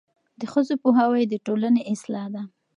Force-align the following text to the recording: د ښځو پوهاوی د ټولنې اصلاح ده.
د 0.39 0.41
ښځو 0.51 0.75
پوهاوی 0.83 1.23
د 1.27 1.33
ټولنې 1.45 1.81
اصلاح 1.93 2.27
ده. 2.33 2.41